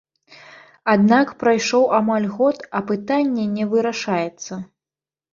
[0.93, 4.59] Аднак прайшоў амаль год, а пытанне не вырашаецца.